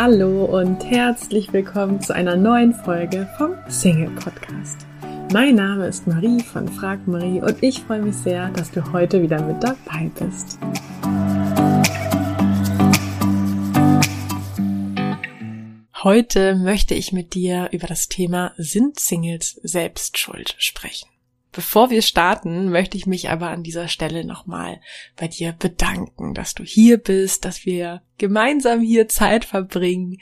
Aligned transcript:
Hallo 0.00 0.44
und 0.44 0.84
herzlich 0.84 1.52
willkommen 1.52 2.00
zu 2.00 2.14
einer 2.14 2.36
neuen 2.36 2.72
Folge 2.72 3.28
vom 3.36 3.56
Single 3.66 4.10
Podcast. 4.10 4.86
Mein 5.32 5.56
Name 5.56 5.88
ist 5.88 6.06
Marie 6.06 6.40
von 6.40 6.68
Frag 6.68 7.08
Marie 7.08 7.40
und 7.40 7.60
ich 7.64 7.80
freue 7.80 8.02
mich 8.02 8.14
sehr, 8.14 8.48
dass 8.50 8.70
du 8.70 8.92
heute 8.92 9.20
wieder 9.20 9.42
mit 9.42 9.60
dabei 9.60 10.08
bist. 10.20 10.56
Heute 16.04 16.54
möchte 16.54 16.94
ich 16.94 17.10
mit 17.10 17.34
dir 17.34 17.68
über 17.72 17.88
das 17.88 18.08
Thema 18.08 18.52
Sind 18.56 19.00
Singles 19.00 19.58
selbst 19.64 20.16
schuld 20.16 20.54
sprechen. 20.58 21.08
Bevor 21.52 21.90
wir 21.90 22.02
starten, 22.02 22.70
möchte 22.70 22.96
ich 22.96 23.06
mich 23.06 23.30
aber 23.30 23.48
an 23.48 23.62
dieser 23.62 23.88
Stelle 23.88 24.24
nochmal 24.24 24.80
bei 25.16 25.28
dir 25.28 25.52
bedanken, 25.52 26.34
dass 26.34 26.54
du 26.54 26.62
hier 26.62 26.98
bist, 26.98 27.44
dass 27.44 27.64
wir 27.64 28.02
gemeinsam 28.18 28.80
hier 28.80 29.08
Zeit 29.08 29.44
verbringen. 29.44 30.18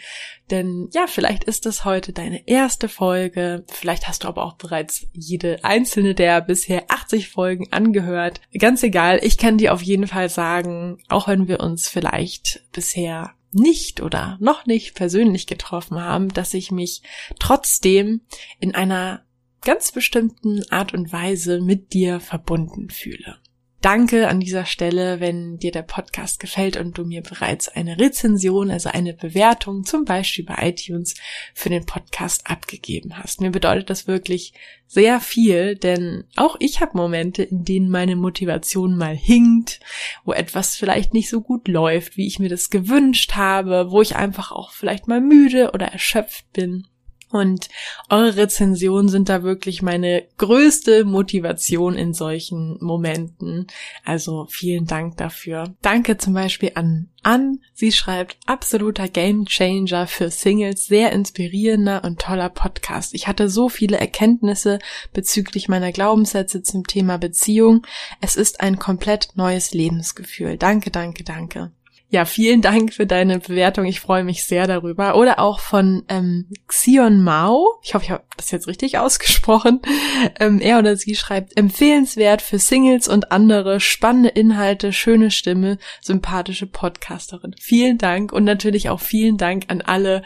Denn 0.50 0.88
ja, 0.92 1.06
vielleicht 1.08 1.44
ist 1.44 1.66
es 1.66 1.84
heute 1.84 2.12
deine 2.12 2.46
erste 2.46 2.88
Folge. 2.88 3.64
Vielleicht 3.68 4.06
hast 4.06 4.22
du 4.22 4.28
aber 4.28 4.44
auch 4.44 4.54
bereits 4.54 5.06
jede 5.12 5.64
einzelne 5.64 6.14
der 6.14 6.40
bisher 6.40 6.84
80 6.88 7.28
Folgen 7.28 7.72
angehört. 7.72 8.40
Ganz 8.56 8.82
egal, 8.82 9.18
ich 9.22 9.36
kann 9.36 9.58
dir 9.58 9.74
auf 9.74 9.82
jeden 9.82 10.06
Fall 10.06 10.28
sagen, 10.28 10.98
auch 11.08 11.26
wenn 11.26 11.48
wir 11.48 11.60
uns 11.60 11.88
vielleicht 11.88 12.62
bisher 12.72 13.32
nicht 13.52 14.00
oder 14.00 14.36
noch 14.40 14.66
nicht 14.66 14.94
persönlich 14.94 15.46
getroffen 15.46 16.00
haben, 16.00 16.28
dass 16.28 16.54
ich 16.54 16.70
mich 16.70 17.02
trotzdem 17.38 18.20
in 18.60 18.74
einer 18.74 19.25
ganz 19.66 19.90
bestimmten 19.90 20.62
Art 20.70 20.94
und 20.94 21.12
Weise 21.12 21.60
mit 21.60 21.92
dir 21.92 22.20
verbunden 22.20 22.88
fühle. 22.88 23.36
Danke 23.80 24.28
an 24.28 24.38
dieser 24.38 24.64
Stelle, 24.64 25.18
wenn 25.18 25.58
dir 25.58 25.72
der 25.72 25.82
Podcast 25.82 26.38
gefällt 26.38 26.76
und 26.76 26.96
du 26.96 27.04
mir 27.04 27.20
bereits 27.20 27.68
eine 27.68 27.98
Rezension, 27.98 28.70
also 28.70 28.90
eine 28.90 29.12
Bewertung, 29.12 29.82
zum 29.82 30.04
Beispiel 30.04 30.44
bei 30.44 30.68
iTunes, 30.68 31.14
für 31.52 31.68
den 31.68 31.84
Podcast 31.84 32.48
abgegeben 32.48 33.18
hast. 33.18 33.40
Mir 33.40 33.50
bedeutet 33.50 33.90
das 33.90 34.06
wirklich 34.06 34.52
sehr 34.86 35.20
viel, 35.20 35.74
denn 35.74 36.24
auch 36.36 36.56
ich 36.60 36.80
habe 36.80 36.96
Momente, 36.96 37.42
in 37.42 37.64
denen 37.64 37.90
meine 37.90 38.14
Motivation 38.14 38.96
mal 38.96 39.16
hinkt, 39.16 39.80
wo 40.24 40.32
etwas 40.32 40.76
vielleicht 40.76 41.12
nicht 41.12 41.28
so 41.28 41.40
gut 41.40 41.66
läuft, 41.66 42.16
wie 42.16 42.28
ich 42.28 42.38
mir 42.38 42.48
das 42.48 42.70
gewünscht 42.70 43.34
habe, 43.34 43.90
wo 43.90 44.00
ich 44.00 44.14
einfach 44.14 44.52
auch 44.52 44.70
vielleicht 44.70 45.08
mal 45.08 45.20
müde 45.20 45.72
oder 45.72 45.86
erschöpft 45.86 46.52
bin. 46.52 46.86
Und 47.30 47.68
eure 48.08 48.36
Rezensionen 48.36 49.08
sind 49.08 49.28
da 49.28 49.42
wirklich 49.42 49.82
meine 49.82 50.24
größte 50.38 51.04
Motivation 51.04 51.96
in 51.96 52.14
solchen 52.14 52.78
Momenten. 52.80 53.66
Also 54.04 54.46
vielen 54.48 54.86
Dank 54.86 55.16
dafür. 55.16 55.74
Danke 55.82 56.18
zum 56.18 56.34
Beispiel 56.34 56.72
an 56.74 57.08
Ann. 57.26 57.58
Sie 57.74 57.90
schreibt, 57.90 58.36
absoluter 58.46 59.08
Gamechanger 59.08 60.06
für 60.06 60.30
Singles, 60.30 60.86
sehr 60.86 61.10
inspirierender 61.10 62.04
und 62.04 62.20
toller 62.20 62.48
Podcast. 62.48 63.14
Ich 63.14 63.26
hatte 63.26 63.48
so 63.48 63.68
viele 63.68 63.98
Erkenntnisse 63.98 64.78
bezüglich 65.12 65.68
meiner 65.68 65.90
Glaubenssätze 65.90 66.62
zum 66.62 66.86
Thema 66.86 67.18
Beziehung. 67.18 67.84
Es 68.20 68.36
ist 68.36 68.60
ein 68.60 68.78
komplett 68.78 69.30
neues 69.34 69.74
Lebensgefühl. 69.74 70.56
Danke, 70.56 70.92
danke, 70.92 71.24
danke. 71.24 71.72
Ja, 72.08 72.24
vielen 72.24 72.62
Dank 72.62 72.94
für 72.94 73.04
deine 73.04 73.40
Bewertung. 73.40 73.84
Ich 73.84 73.98
freue 73.98 74.22
mich 74.22 74.44
sehr 74.44 74.68
darüber. 74.68 75.16
Oder 75.16 75.40
auch 75.40 75.58
von 75.58 76.04
ähm, 76.08 76.46
Xion 76.68 77.20
Mao. 77.20 77.80
Ich 77.82 77.94
hoffe, 77.94 78.04
ich 78.04 78.10
habe 78.12 78.22
das 78.36 78.52
jetzt 78.52 78.68
richtig 78.68 78.98
ausgesprochen. 78.98 79.80
Ähm, 80.38 80.60
er 80.60 80.78
oder 80.78 80.96
sie 80.96 81.14
schreibt, 81.14 81.56
empfehlenswert 81.56 82.42
für 82.42 82.58
Singles 82.58 83.06
und 83.08 83.32
andere, 83.32 83.80
spannende 83.80 84.30
Inhalte, 84.30 84.92
schöne 84.92 85.30
Stimme, 85.30 85.78
sympathische 86.00 86.66
Podcasterin. 86.66 87.54
Vielen 87.60 87.98
Dank 87.98 88.32
und 88.32 88.44
natürlich 88.44 88.88
auch 88.88 89.00
vielen 89.00 89.36
Dank 89.36 89.64
an 89.68 89.82
alle, 89.82 90.22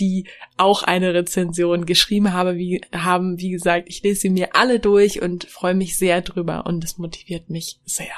die 0.00 0.26
auch 0.56 0.82
eine 0.82 1.14
Rezension 1.14 1.86
geschrieben 1.86 2.32
habe, 2.32 2.56
wie, 2.56 2.80
haben. 2.94 3.38
Wie 3.38 3.50
gesagt, 3.50 3.88
ich 3.88 4.02
lese 4.02 4.22
sie 4.22 4.30
mir 4.30 4.54
alle 4.54 4.80
durch 4.80 5.22
und 5.22 5.44
freue 5.44 5.74
mich 5.74 5.96
sehr 5.96 6.20
drüber 6.20 6.66
und 6.66 6.84
es 6.84 6.98
motiviert 6.98 7.48
mich 7.48 7.80
sehr. 7.84 8.14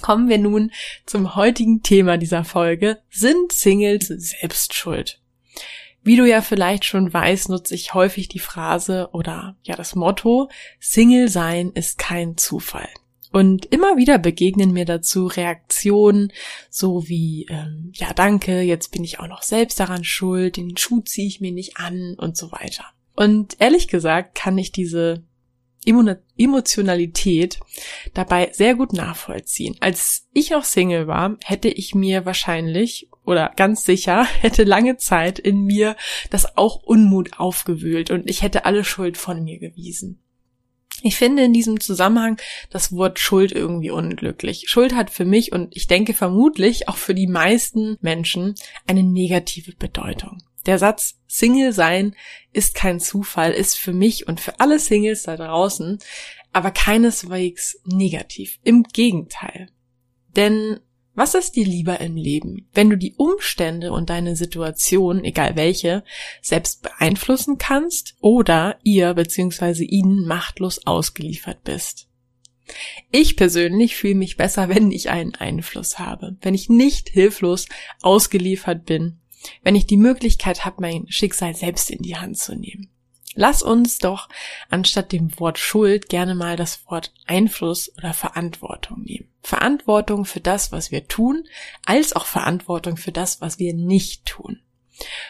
Kommen 0.00 0.28
wir 0.28 0.38
nun 0.38 0.70
zum 1.06 1.34
heutigen 1.34 1.82
Thema 1.82 2.16
dieser 2.16 2.44
Folge. 2.44 2.98
Sind 3.10 3.52
Singles 3.52 4.06
selbst 4.08 4.74
schuld? 4.74 5.20
Wie 6.02 6.16
du 6.16 6.24
ja 6.24 6.40
vielleicht 6.40 6.84
schon 6.84 7.12
weißt, 7.12 7.48
nutze 7.48 7.74
ich 7.74 7.94
häufig 7.94 8.28
die 8.28 8.38
Phrase 8.38 9.10
oder 9.12 9.56
ja 9.62 9.76
das 9.76 9.94
Motto, 9.94 10.48
Single 10.80 11.28
sein 11.28 11.72
ist 11.72 11.98
kein 11.98 12.36
Zufall. 12.36 12.88
Und 13.30 13.66
immer 13.66 13.98
wieder 13.98 14.16
begegnen 14.18 14.72
mir 14.72 14.86
dazu 14.86 15.26
Reaktionen, 15.26 16.32
so 16.70 17.06
wie, 17.08 17.46
ähm, 17.50 17.92
ja 17.94 18.14
danke, 18.14 18.62
jetzt 18.62 18.90
bin 18.90 19.04
ich 19.04 19.20
auch 19.20 19.28
noch 19.28 19.42
selbst 19.42 19.78
daran 19.80 20.02
schuld, 20.02 20.56
den 20.56 20.76
Schuh 20.78 21.02
ziehe 21.02 21.28
ich 21.28 21.40
mir 21.40 21.52
nicht 21.52 21.76
an 21.76 22.14
und 22.16 22.38
so 22.38 22.52
weiter. 22.52 22.84
Und 23.14 23.56
ehrlich 23.58 23.88
gesagt 23.88 24.34
kann 24.34 24.56
ich 24.56 24.72
diese 24.72 25.24
Emotionalität 26.36 27.58
dabei 28.14 28.50
sehr 28.52 28.74
gut 28.74 28.92
nachvollziehen. 28.92 29.76
Als 29.80 30.28
ich 30.32 30.50
noch 30.50 30.64
Single 30.64 31.06
war, 31.06 31.36
hätte 31.44 31.68
ich 31.68 31.94
mir 31.94 32.26
wahrscheinlich 32.26 33.08
oder 33.24 33.52
ganz 33.56 33.84
sicher 33.84 34.24
hätte 34.40 34.64
lange 34.64 34.96
Zeit 34.96 35.38
in 35.38 35.64
mir 35.64 35.96
das 36.30 36.56
auch 36.56 36.82
Unmut 36.82 37.38
aufgewühlt 37.38 38.10
und 38.10 38.28
ich 38.28 38.42
hätte 38.42 38.64
alle 38.64 38.84
Schuld 38.84 39.16
von 39.16 39.44
mir 39.44 39.58
gewiesen. 39.58 40.22
Ich 41.02 41.16
finde 41.16 41.44
in 41.44 41.52
diesem 41.52 41.78
Zusammenhang 41.78 42.38
das 42.70 42.92
Wort 42.92 43.20
Schuld 43.20 43.52
irgendwie 43.52 43.90
unglücklich. 43.90 44.64
Schuld 44.66 44.94
hat 44.94 45.10
für 45.10 45.24
mich 45.24 45.52
und 45.52 45.76
ich 45.76 45.86
denke 45.86 46.12
vermutlich 46.12 46.88
auch 46.88 46.96
für 46.96 47.14
die 47.14 47.28
meisten 47.28 47.96
Menschen 48.00 48.54
eine 48.86 49.04
negative 49.04 49.76
Bedeutung. 49.76 50.42
Der 50.68 50.78
Satz 50.78 51.18
Single 51.26 51.72
sein 51.72 52.14
ist 52.52 52.74
kein 52.74 53.00
Zufall, 53.00 53.52
ist 53.52 53.78
für 53.78 53.94
mich 53.94 54.28
und 54.28 54.38
für 54.38 54.60
alle 54.60 54.78
Singles 54.78 55.22
da 55.22 55.34
draußen 55.34 55.98
aber 56.52 56.72
keineswegs 56.72 57.80
negativ. 57.86 58.58
Im 58.64 58.82
Gegenteil. 58.82 59.70
Denn 60.36 60.78
was 61.14 61.34
ist 61.34 61.56
dir 61.56 61.64
lieber 61.64 62.02
im 62.02 62.16
Leben, 62.16 62.68
wenn 62.74 62.90
du 62.90 62.98
die 62.98 63.14
Umstände 63.14 63.92
und 63.92 64.10
deine 64.10 64.36
Situation, 64.36 65.24
egal 65.24 65.56
welche, 65.56 66.04
selbst 66.42 66.82
beeinflussen 66.82 67.56
kannst 67.56 68.16
oder 68.20 68.78
ihr 68.82 69.14
bzw. 69.14 69.84
ihnen 69.84 70.26
machtlos 70.26 70.86
ausgeliefert 70.86 71.64
bist? 71.64 72.08
Ich 73.10 73.36
persönlich 73.36 73.96
fühle 73.96 74.16
mich 74.16 74.36
besser, 74.36 74.68
wenn 74.68 74.90
ich 74.90 75.08
einen 75.08 75.34
Einfluss 75.34 75.98
habe, 75.98 76.36
wenn 76.42 76.52
ich 76.52 76.68
nicht 76.68 77.08
hilflos 77.08 77.68
ausgeliefert 78.02 78.84
bin 78.84 79.18
wenn 79.62 79.74
ich 79.74 79.86
die 79.86 79.96
Möglichkeit 79.96 80.64
habe, 80.64 80.80
mein 80.80 81.06
Schicksal 81.08 81.54
selbst 81.54 81.90
in 81.90 82.02
die 82.02 82.16
Hand 82.16 82.38
zu 82.38 82.54
nehmen. 82.54 82.90
Lass 83.34 83.62
uns 83.62 83.98
doch 83.98 84.28
anstatt 84.68 85.12
dem 85.12 85.38
Wort 85.38 85.58
Schuld 85.58 86.08
gerne 86.08 86.34
mal 86.34 86.56
das 86.56 86.84
Wort 86.86 87.12
Einfluss 87.26 87.92
oder 87.96 88.12
Verantwortung 88.12 89.02
nehmen. 89.02 89.28
Verantwortung 89.42 90.24
für 90.24 90.40
das, 90.40 90.72
was 90.72 90.90
wir 90.90 91.06
tun, 91.06 91.44
als 91.84 92.14
auch 92.14 92.26
Verantwortung 92.26 92.96
für 92.96 93.12
das, 93.12 93.40
was 93.40 93.58
wir 93.58 93.74
nicht 93.74 94.26
tun. 94.26 94.60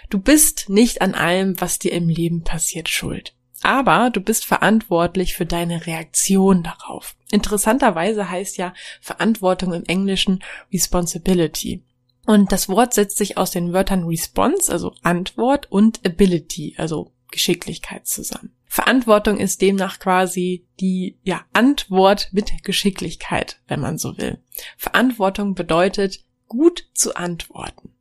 Du 0.08 0.19
bist 0.19 0.70
nicht 0.70 1.02
an 1.02 1.14
allem, 1.14 1.60
was 1.60 1.78
dir 1.78 1.92
im 1.92 2.08
Leben 2.08 2.44
passiert, 2.44 2.88
schuld. 2.88 3.34
Aber 3.62 4.10
du 4.10 4.20
bist 4.20 4.44
verantwortlich 4.44 5.34
für 5.34 5.44
deine 5.44 5.86
Reaktion 5.86 6.62
darauf. 6.62 7.16
Interessanterweise 7.30 8.30
heißt 8.30 8.56
ja 8.56 8.72
Verantwortung 9.00 9.75
im 9.75 9.84
Englischen 9.84 10.42
Responsibility. 10.72 11.82
Und 12.28 12.52
das 12.52 12.68
Wort 12.68 12.92
setzt 12.92 13.16
sich 13.16 13.38
aus 13.38 13.52
den 13.52 13.72
Wörtern 13.72 14.04
Response, 14.04 14.70
also 14.70 14.92
Antwort, 15.02 15.72
und 15.72 16.04
Ability, 16.04 16.74
also 16.76 17.10
Geschicklichkeit 17.30 18.06
zusammen. 18.06 18.54
Verantwortung 18.66 19.38
ist 19.38 19.62
demnach 19.62 19.98
quasi 19.98 20.66
die 20.78 21.16
ja, 21.22 21.46
Antwort 21.54 22.28
mit 22.32 22.52
Geschicklichkeit, 22.64 23.62
wenn 23.66 23.80
man 23.80 23.96
so 23.96 24.18
will. 24.18 24.42
Verantwortung 24.76 25.54
bedeutet, 25.54 26.22
gut 26.48 26.90
zu 26.92 27.16
antworten. 27.16 27.94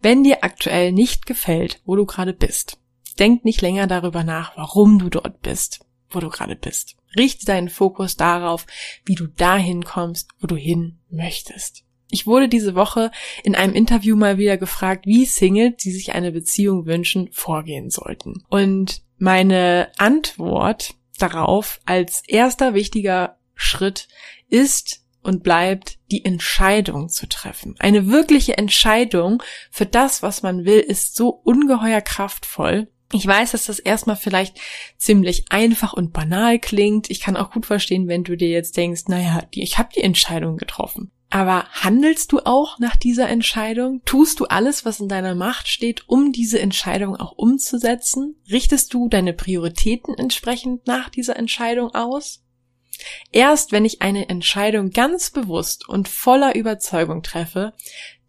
Wenn 0.00 0.24
dir 0.24 0.42
aktuell 0.42 0.92
nicht 0.92 1.26
gefällt, 1.26 1.82
wo 1.84 1.96
du 1.96 2.06
gerade 2.06 2.32
bist, 2.32 2.78
denk 3.18 3.44
nicht 3.44 3.60
länger 3.60 3.86
darüber 3.86 4.24
nach, 4.24 4.56
warum 4.56 4.98
du 4.98 5.10
dort 5.10 5.42
bist, 5.42 5.84
wo 6.08 6.20
du 6.20 6.30
gerade 6.30 6.56
bist. 6.56 6.96
Richte 7.14 7.44
deinen 7.44 7.68
Fokus 7.68 8.16
darauf, 8.16 8.66
wie 9.04 9.16
du 9.16 9.26
dahin 9.26 9.84
kommst, 9.84 10.30
wo 10.40 10.46
du 10.46 10.56
hin 10.56 10.98
möchtest. 11.10 11.84
Ich 12.10 12.26
wurde 12.26 12.48
diese 12.48 12.74
Woche 12.74 13.10
in 13.44 13.54
einem 13.54 13.74
Interview 13.74 14.16
mal 14.16 14.38
wieder 14.38 14.56
gefragt, 14.56 15.06
wie 15.06 15.26
Singles, 15.26 15.76
die 15.82 15.92
sich 15.92 16.12
eine 16.12 16.32
Beziehung 16.32 16.86
wünschen, 16.86 17.28
vorgehen 17.32 17.90
sollten. 17.90 18.44
Und 18.48 19.02
meine 19.18 19.90
Antwort 19.98 20.94
darauf 21.18 21.80
als 21.84 22.22
erster 22.26 22.74
wichtiger 22.74 23.38
Schritt 23.54 24.08
ist 24.48 25.04
und 25.22 25.42
bleibt 25.42 25.98
die 26.10 26.24
Entscheidung 26.24 27.08
zu 27.08 27.28
treffen. 27.28 27.74
Eine 27.78 28.06
wirkliche 28.06 28.56
Entscheidung 28.56 29.42
für 29.70 29.86
das, 29.86 30.22
was 30.22 30.42
man 30.42 30.64
will, 30.64 30.80
ist 30.80 31.14
so 31.14 31.28
ungeheuer 31.28 32.00
kraftvoll. 32.00 32.88
Ich 33.12 33.26
weiß, 33.26 33.50
dass 33.52 33.66
das 33.66 33.80
erstmal 33.80 34.16
vielleicht 34.16 34.58
ziemlich 34.96 35.46
einfach 35.50 35.92
und 35.92 36.12
banal 36.12 36.58
klingt. 36.58 37.10
Ich 37.10 37.20
kann 37.20 37.36
auch 37.36 37.50
gut 37.50 37.66
verstehen, 37.66 38.08
wenn 38.08 38.24
du 38.24 38.36
dir 38.36 38.48
jetzt 38.48 38.76
denkst, 38.76 39.08
naja, 39.08 39.42
ich 39.50 39.78
habe 39.78 39.90
die 39.94 40.02
Entscheidung 40.02 40.56
getroffen. 40.56 41.10
Aber 41.32 41.66
handelst 41.70 42.32
du 42.32 42.40
auch 42.40 42.80
nach 42.80 42.96
dieser 42.96 43.28
Entscheidung? 43.28 44.02
Tust 44.04 44.40
du 44.40 44.46
alles, 44.46 44.84
was 44.84 44.98
in 44.98 45.08
deiner 45.08 45.36
Macht 45.36 45.68
steht, 45.68 46.08
um 46.08 46.32
diese 46.32 46.58
Entscheidung 46.58 47.14
auch 47.16 47.32
umzusetzen? 47.32 48.34
Richtest 48.50 48.92
du 48.92 49.08
deine 49.08 49.32
Prioritäten 49.32 50.14
entsprechend 50.14 50.88
nach 50.88 51.08
dieser 51.08 51.36
Entscheidung 51.36 51.94
aus? 51.94 52.42
Erst 53.30 53.70
wenn 53.70 53.84
ich 53.84 54.02
eine 54.02 54.28
Entscheidung 54.28 54.90
ganz 54.90 55.30
bewusst 55.30 55.88
und 55.88 56.08
voller 56.08 56.56
Überzeugung 56.56 57.22
treffe, 57.22 57.74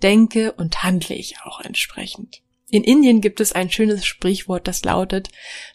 denke 0.03 0.51
und 0.53 0.83
handle 0.83 1.15
ich 1.15 1.41
auch 1.43 1.59
entsprechend. 1.59 2.43
In 2.69 2.83
Indien 2.83 3.19
gibt 3.19 3.41
es 3.41 3.51
ein 3.51 3.71
schönes 3.71 4.05
Sprichwort, 4.05 4.67
das 4.67 4.85
lautet, 4.85 5.29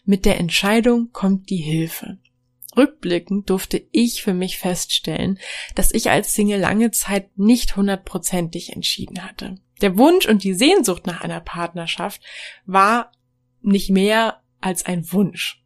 mit 0.05 0.25
der 0.25 0.39
Entscheidung 0.39 1.11
kommt 1.11 1.49
die 1.49 1.57
Hilfe. 1.57 2.17
Rückblickend 2.77 3.49
durfte 3.49 3.83
ich 3.91 4.21
für 4.21 4.33
mich 4.33 4.57
feststellen, 4.57 5.39
dass 5.75 5.91
ich 5.91 6.09
als 6.09 6.33
Single 6.33 6.59
lange 6.59 6.91
Zeit 6.91 7.37
nicht 7.37 7.75
hundertprozentig 7.75 8.73
entschieden 8.73 9.23
hatte. 9.23 9.55
Der 9.81 9.97
Wunsch 9.97 10.27
und 10.27 10.43
die 10.43 10.53
Sehnsucht 10.53 11.05
nach 11.05 11.21
einer 11.21 11.41
Partnerschaft 11.41 12.21
war 12.65 13.11
nicht 13.61 13.89
mehr 13.89 14.41
als 14.61 14.85
ein 14.85 15.11
Wunsch. 15.11 15.63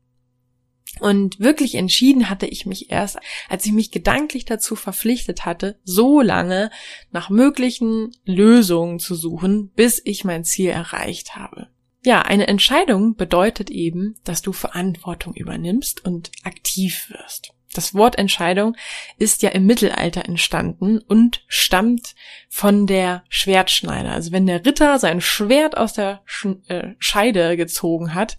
Und 0.99 1.39
wirklich 1.39 1.75
entschieden 1.75 2.29
hatte 2.29 2.45
ich 2.45 2.65
mich 2.65 2.91
erst, 2.91 3.17
als 3.47 3.65
ich 3.65 3.71
mich 3.71 3.91
gedanklich 3.91 4.45
dazu 4.45 4.75
verpflichtet 4.75 5.45
hatte, 5.45 5.79
so 5.83 6.21
lange 6.21 6.69
nach 7.11 7.29
möglichen 7.29 8.11
Lösungen 8.25 8.99
zu 8.99 9.15
suchen, 9.15 9.69
bis 9.69 10.01
ich 10.03 10.25
mein 10.25 10.43
Ziel 10.43 10.69
erreicht 10.69 11.35
habe. 11.35 11.69
Ja, 12.03 12.23
eine 12.23 12.47
Entscheidung 12.47 13.15
bedeutet 13.15 13.69
eben, 13.69 14.15
dass 14.23 14.41
du 14.41 14.53
Verantwortung 14.53 15.35
übernimmst 15.35 16.03
und 16.03 16.31
aktiv 16.43 17.09
wirst. 17.09 17.53
Das 17.73 17.93
Wort 17.93 18.17
Entscheidung 18.17 18.75
ist 19.17 19.43
ja 19.43 19.49
im 19.49 19.65
Mittelalter 19.65 20.25
entstanden 20.25 20.99
und 20.99 21.43
stammt 21.47 22.15
von 22.49 22.85
der 22.85 23.23
Schwertschneider. 23.29 24.11
Also 24.11 24.31
wenn 24.31 24.45
der 24.45 24.65
Ritter 24.65 24.99
sein 24.99 25.21
Schwert 25.21 25.77
aus 25.77 25.93
der 25.93 26.21
äh, 26.67 26.89
Scheide 26.99 27.55
gezogen 27.55 28.13
hat, 28.13 28.37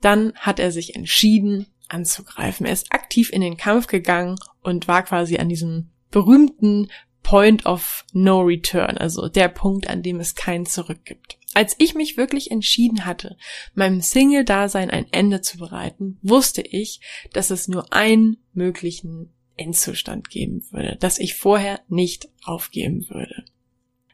dann 0.00 0.32
hat 0.36 0.58
er 0.58 0.72
sich 0.72 0.96
entschieden 0.96 1.66
anzugreifen. 1.88 2.64
Er 2.64 2.72
ist 2.72 2.92
aktiv 2.92 3.30
in 3.30 3.42
den 3.42 3.58
Kampf 3.58 3.88
gegangen 3.88 4.36
und 4.62 4.88
war 4.88 5.02
quasi 5.02 5.36
an 5.36 5.48
diesem 5.50 5.90
berühmten 6.10 6.88
Point 7.22 7.66
of 7.66 8.04
No 8.12 8.40
Return, 8.40 8.96
also 8.98 9.28
der 9.28 9.48
Punkt, 9.48 9.88
an 9.88 10.02
dem 10.02 10.18
es 10.18 10.34
kein 10.34 10.66
Zurück 10.66 11.04
gibt. 11.04 11.38
Als 11.54 11.74
ich 11.78 11.94
mich 11.94 12.16
wirklich 12.16 12.50
entschieden 12.50 13.04
hatte, 13.04 13.36
meinem 13.74 14.00
Single-Dasein 14.00 14.90
ein 14.90 15.06
Ende 15.12 15.42
zu 15.42 15.58
bereiten, 15.58 16.18
wusste 16.22 16.62
ich, 16.62 17.00
dass 17.32 17.50
es 17.50 17.68
nur 17.68 17.92
einen 17.92 18.38
möglichen 18.54 19.30
Endzustand 19.56 20.30
geben 20.30 20.64
würde, 20.70 20.96
dass 20.98 21.18
ich 21.18 21.34
vorher 21.34 21.80
nicht 21.88 22.28
aufgeben 22.44 23.08
würde. 23.10 23.44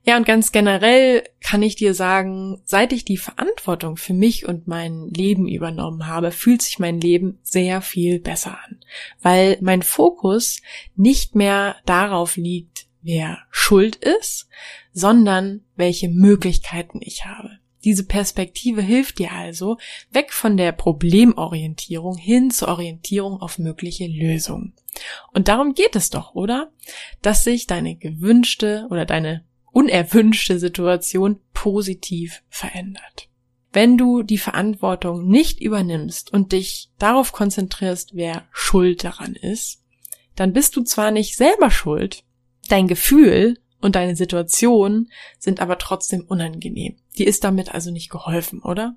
Ja, 0.08 0.16
und 0.16 0.24
ganz 0.24 0.52
generell 0.52 1.22
kann 1.40 1.62
ich 1.62 1.76
dir 1.76 1.92
sagen, 1.92 2.62
seit 2.64 2.94
ich 2.94 3.04
die 3.04 3.18
Verantwortung 3.18 3.98
für 3.98 4.14
mich 4.14 4.48
und 4.48 4.66
mein 4.66 5.08
Leben 5.08 5.46
übernommen 5.46 6.06
habe, 6.06 6.32
fühlt 6.32 6.62
sich 6.62 6.78
mein 6.78 6.98
Leben 6.98 7.38
sehr 7.42 7.82
viel 7.82 8.18
besser 8.18 8.58
an, 8.64 8.80
weil 9.20 9.58
mein 9.60 9.82
Fokus 9.82 10.62
nicht 10.96 11.34
mehr 11.34 11.76
darauf 11.84 12.36
liegt, 12.36 12.77
wer 13.02 13.38
schuld 13.50 13.96
ist, 13.96 14.48
sondern 14.92 15.64
welche 15.76 16.08
Möglichkeiten 16.08 17.00
ich 17.02 17.24
habe. 17.24 17.58
Diese 17.84 18.04
Perspektive 18.04 18.82
hilft 18.82 19.18
dir 19.18 19.32
also 19.32 19.78
weg 20.10 20.32
von 20.32 20.56
der 20.56 20.72
Problemorientierung 20.72 22.16
hin 22.16 22.50
zur 22.50 22.68
Orientierung 22.68 23.40
auf 23.40 23.58
mögliche 23.58 24.06
Lösungen. 24.06 24.74
Und 25.32 25.48
darum 25.48 25.74
geht 25.74 25.94
es 25.94 26.10
doch, 26.10 26.34
oder? 26.34 26.72
Dass 27.22 27.44
sich 27.44 27.66
deine 27.66 27.94
gewünschte 27.94 28.86
oder 28.90 29.06
deine 29.06 29.44
unerwünschte 29.70 30.58
Situation 30.58 31.40
positiv 31.52 32.42
verändert. 32.48 33.28
Wenn 33.72 33.96
du 33.96 34.22
die 34.22 34.38
Verantwortung 34.38 35.28
nicht 35.28 35.60
übernimmst 35.60 36.32
und 36.32 36.52
dich 36.52 36.90
darauf 36.98 37.32
konzentrierst, 37.32 38.14
wer 38.14 38.48
schuld 38.50 39.04
daran 39.04 39.34
ist, 39.34 39.84
dann 40.34 40.52
bist 40.52 40.74
du 40.76 40.82
zwar 40.82 41.10
nicht 41.10 41.36
selber 41.36 41.70
schuld, 41.70 42.24
dein 42.68 42.88
Gefühl 42.88 43.58
und 43.80 43.96
deine 43.96 44.16
Situation 44.16 45.08
sind 45.38 45.60
aber 45.60 45.78
trotzdem 45.78 46.22
unangenehm. 46.22 46.96
Dir 47.16 47.26
ist 47.26 47.44
damit 47.44 47.74
also 47.74 47.90
nicht 47.90 48.10
geholfen, 48.10 48.62
oder? 48.62 48.96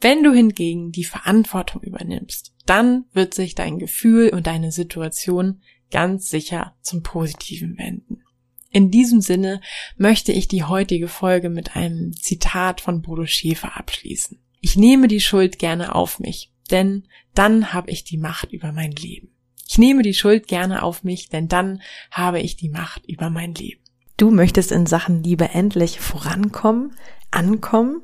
Wenn 0.00 0.22
du 0.22 0.32
hingegen 0.32 0.90
die 0.90 1.04
Verantwortung 1.04 1.82
übernimmst, 1.82 2.54
dann 2.66 3.04
wird 3.12 3.34
sich 3.34 3.54
dein 3.54 3.78
Gefühl 3.78 4.30
und 4.30 4.46
deine 4.46 4.72
Situation 4.72 5.62
ganz 5.90 6.28
sicher 6.28 6.74
zum 6.80 7.02
Positiven 7.02 7.78
wenden. 7.78 8.22
In 8.70 8.90
diesem 8.90 9.20
Sinne 9.20 9.60
möchte 9.96 10.32
ich 10.32 10.48
die 10.48 10.64
heutige 10.64 11.06
Folge 11.06 11.50
mit 11.50 11.76
einem 11.76 12.14
Zitat 12.14 12.80
von 12.80 13.02
Bodo 13.02 13.26
Schäfer 13.26 13.76
abschließen. 13.76 14.42
Ich 14.60 14.76
nehme 14.76 15.08
die 15.08 15.20
Schuld 15.20 15.58
gerne 15.58 15.94
auf 15.94 16.18
mich, 16.18 16.50
denn 16.70 17.06
dann 17.34 17.74
habe 17.74 17.90
ich 17.90 18.04
die 18.04 18.16
Macht 18.16 18.52
über 18.52 18.72
mein 18.72 18.92
Leben. 18.92 19.34
Ich 19.68 19.78
nehme 19.78 20.02
die 20.02 20.14
Schuld 20.14 20.48
gerne 20.48 20.82
auf 20.82 21.04
mich, 21.04 21.28
denn 21.28 21.48
dann 21.48 21.82
habe 22.10 22.40
ich 22.40 22.56
die 22.56 22.68
Macht 22.68 23.06
über 23.06 23.30
mein 23.30 23.54
Leben. 23.54 23.80
Du 24.16 24.30
möchtest 24.30 24.70
in 24.72 24.86
Sachen 24.86 25.22
Liebe 25.22 25.48
endlich 25.50 25.98
vorankommen, 25.98 26.94
ankommen, 27.32 28.02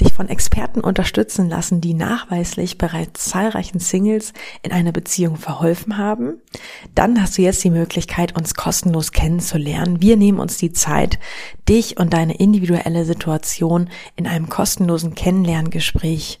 dich 0.00 0.12
von 0.12 0.28
Experten 0.28 0.80
unterstützen 0.80 1.48
lassen, 1.48 1.80
die 1.80 1.94
nachweislich 1.94 2.78
bereits 2.78 3.24
zahlreichen 3.24 3.80
Singles 3.80 4.32
in 4.62 4.72
einer 4.72 4.92
Beziehung 4.92 5.36
verholfen 5.36 5.98
haben, 5.98 6.40
dann 6.94 7.20
hast 7.20 7.36
du 7.36 7.42
jetzt 7.42 7.62
die 7.64 7.70
Möglichkeit, 7.70 8.36
uns 8.36 8.54
kostenlos 8.54 9.12
kennenzulernen. 9.12 10.00
Wir 10.00 10.16
nehmen 10.16 10.38
uns 10.38 10.56
die 10.56 10.72
Zeit, 10.72 11.18
dich 11.68 11.98
und 11.98 12.12
deine 12.12 12.36
individuelle 12.36 13.04
Situation 13.04 13.90
in 14.14 14.26
einem 14.26 14.48
kostenlosen 14.48 15.14
Kennenlerngespräch 15.14 16.40